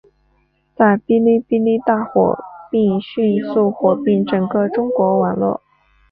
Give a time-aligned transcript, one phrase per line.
[0.75, 2.35] 在哔哩哔哩大火
[2.71, 5.61] 并迅速火遍整个中国网络。